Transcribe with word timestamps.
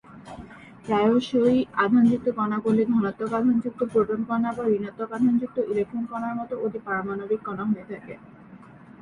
প্রায়শই 0.85 1.55
আধানযুক্ত 1.77 2.27
কণাগুলি 2.37 2.83
ধনাত্মক 2.85 3.31
আধানযুক্ত 3.33 3.81
প্রোটন 3.91 4.21
কণা 4.29 4.49
বা 4.53 4.63
ঋণাত্মক 4.71 5.09
আধানযুক্ত 5.11 5.57
ইলেকট্রন 5.71 6.03
কণার 6.11 6.33
মতো 6.39 6.53
অতিপারমাণবিক 6.65 7.39
কণা 7.47 7.63
হয়ে 7.69 7.85
থাকে। 7.91 8.13